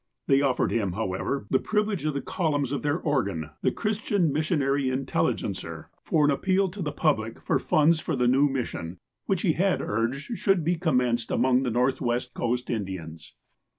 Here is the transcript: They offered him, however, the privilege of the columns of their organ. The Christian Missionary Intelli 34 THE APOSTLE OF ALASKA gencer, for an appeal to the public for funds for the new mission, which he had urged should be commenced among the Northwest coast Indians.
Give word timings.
They 0.25 0.41
offered 0.41 0.71
him, 0.71 0.93
however, 0.93 1.45
the 1.51 1.59
privilege 1.59 2.05
of 2.05 2.15
the 2.15 2.23
columns 2.23 2.71
of 2.71 2.81
their 2.81 2.97
organ. 2.99 3.51
The 3.61 3.71
Christian 3.71 4.33
Missionary 4.33 4.85
Intelli 4.85 4.89
34 4.89 4.97
THE 4.97 4.99
APOSTLE 4.99 5.27
OF 5.27 5.27
ALASKA 5.43 5.77
gencer, 5.77 5.85
for 6.01 6.25
an 6.25 6.31
appeal 6.31 6.69
to 6.69 6.81
the 6.81 6.91
public 6.91 7.39
for 7.39 7.59
funds 7.59 7.99
for 7.99 8.15
the 8.15 8.27
new 8.27 8.49
mission, 8.49 8.97
which 9.27 9.43
he 9.43 9.53
had 9.53 9.79
urged 9.79 10.39
should 10.39 10.63
be 10.63 10.73
commenced 10.75 11.29
among 11.29 11.61
the 11.61 11.69
Northwest 11.69 12.33
coast 12.33 12.71
Indians. 12.71 13.35